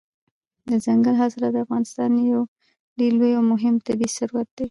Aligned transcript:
دځنګل 0.69 1.15
حاصلات 1.21 1.51
د 1.53 1.57
افغانستان 1.65 2.11
یو 2.31 2.41
ډېر 2.99 3.11
لوی 3.19 3.31
او 3.37 3.43
مهم 3.53 3.75
طبعي 3.87 4.09
ثروت 4.17 4.47
دی. 4.55 4.59